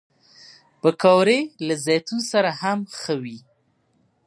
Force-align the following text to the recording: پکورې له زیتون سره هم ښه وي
پکورې 0.81 1.39
له 1.67 1.75
زیتون 1.85 2.19
سره 2.31 2.49
هم 2.61 2.79
ښه 2.99 3.13
وي 3.23 3.39